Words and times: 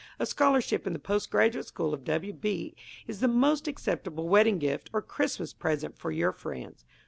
A 0.17 0.25
Scholarship 0.25 0.87
in 0.87 0.93
the 0.93 0.97
Post 0.97 1.29
Graduate 1.29 1.67
School 1.67 1.93
of 1.93 2.03
W. 2.05 2.33
B. 2.33 2.73
is 3.05 3.19
the 3.19 3.27
most 3.27 3.67
acceptable 3.67 4.27
wedding 4.27 4.57
gift 4.57 4.89
or 4.93 5.01
Christmas 5.03 5.53
present 5.53 5.95
for 5.95 6.09
your 6.11 6.31
friends. 6.31 6.85